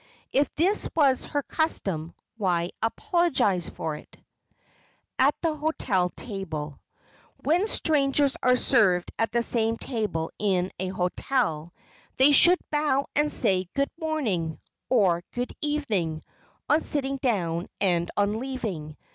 If 0.31 0.51
this 0.55 0.89
was 0.95 1.25
her 1.25 1.43
custom, 1.43 2.15
why 2.35 2.71
apologize 2.81 3.69
for 3.69 3.95
it? 3.97 4.07
[Sidenote: 4.09 5.19
AT 5.19 5.35
THE 5.43 5.55
HOTEL 5.57 6.09
TABLE] 6.17 6.79
When 7.43 7.67
strangers 7.67 8.35
are 8.41 8.55
served 8.55 9.11
at 9.19 9.31
the 9.31 9.43
same 9.43 9.77
table 9.77 10.31
in 10.39 10.71
a 10.79 10.87
hotel, 10.87 11.71
they 12.17 12.31
should 12.31 12.57
bow 12.71 13.05
and 13.15 13.31
say 13.31 13.69
"Good 13.75 13.91
morning" 13.99 14.59
or 14.89 15.23
"Good 15.35 15.53
evening," 15.61 16.23
on 16.67 16.81
sitting 16.81 17.17
down 17.17 17.67
and 17.79 18.09
on 18.17 18.39
leaving. 18.39 18.97